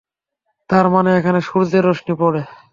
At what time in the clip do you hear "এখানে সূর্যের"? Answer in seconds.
1.19-1.83